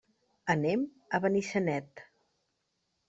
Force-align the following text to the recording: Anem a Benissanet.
Anem 0.53 0.87
a 1.17 1.21
Benissanet. 1.27 2.05